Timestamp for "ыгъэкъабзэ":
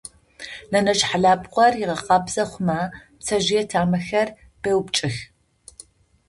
1.83-2.43